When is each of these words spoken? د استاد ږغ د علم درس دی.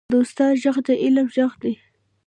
د 0.11 0.13
استاد 0.23 0.53
ږغ 0.63 0.75
د 0.87 0.89
علم 1.03 1.27
درس 1.35 1.53
دی. 1.61 1.73